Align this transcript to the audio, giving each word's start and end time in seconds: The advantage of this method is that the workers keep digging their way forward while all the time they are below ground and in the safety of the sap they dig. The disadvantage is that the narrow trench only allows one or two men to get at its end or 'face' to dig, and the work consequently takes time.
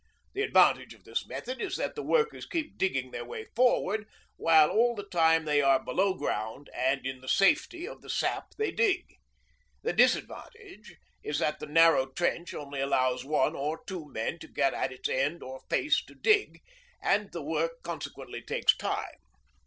The 0.33 0.41
advantage 0.41 0.95
of 0.95 1.03
this 1.03 1.27
method 1.27 1.61
is 1.61 1.75
that 1.77 1.93
the 1.93 2.01
workers 2.01 2.47
keep 2.47 2.75
digging 2.75 3.11
their 3.11 3.23
way 3.23 3.45
forward 3.55 4.07
while 4.35 4.71
all 4.71 4.95
the 4.95 5.05
time 5.05 5.45
they 5.45 5.61
are 5.61 5.79
below 5.79 6.15
ground 6.15 6.71
and 6.73 7.05
in 7.05 7.21
the 7.21 7.29
safety 7.29 7.87
of 7.87 8.01
the 8.01 8.09
sap 8.09 8.47
they 8.57 8.71
dig. 8.71 9.05
The 9.83 9.93
disadvantage 9.93 10.95
is 11.21 11.37
that 11.37 11.59
the 11.59 11.67
narrow 11.67 12.07
trench 12.07 12.51
only 12.55 12.81
allows 12.81 13.23
one 13.23 13.53
or 13.55 13.81
two 13.85 14.11
men 14.11 14.39
to 14.39 14.47
get 14.47 14.73
at 14.73 14.91
its 14.91 15.07
end 15.07 15.43
or 15.43 15.59
'face' 15.69 16.03
to 16.05 16.15
dig, 16.15 16.61
and 16.99 17.31
the 17.31 17.43
work 17.43 17.83
consequently 17.83 18.41
takes 18.41 18.75
time. 18.75 19.05